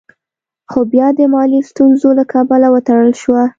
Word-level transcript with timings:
خو 0.71 0.79
بيا 0.91 1.07
د 1.17 1.19
مالي 1.33 1.61
ستونزو 1.69 2.09
له 2.19 2.23
کبله 2.33 2.67
وتړل 2.71 3.11
شوه. 3.21 3.43